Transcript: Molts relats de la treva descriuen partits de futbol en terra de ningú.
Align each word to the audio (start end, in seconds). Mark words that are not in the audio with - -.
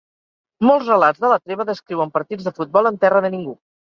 Molts 0.67 0.87
relats 0.91 1.19
de 1.25 1.29
la 1.33 1.37
treva 1.43 1.67
descriuen 1.69 2.13
partits 2.17 2.47
de 2.49 2.55
futbol 2.61 2.91
en 2.93 2.97
terra 3.07 3.25
de 3.27 3.31
ningú. 3.39 3.57